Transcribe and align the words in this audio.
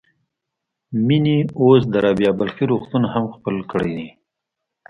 مينې 1.05 1.37
اوس 1.61 1.81
د 1.89 1.95
رابعه 2.05 2.31
بلخي 2.39 2.65
روغتون 2.71 3.03
هم 3.13 3.25
خپل 3.35 3.55
کړی 3.71 3.91
دی. 3.97 4.09